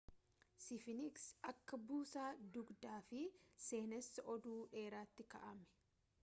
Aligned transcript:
sfiiniks 0.67 1.25
akka 1.51 1.79
buusaa-dugdaa 1.91 2.97
fi 3.11 3.21
seenessaa 3.67 4.27
oduu 4.37 4.59
dheeraatti 4.75 5.29
kaa'ame 5.37 5.71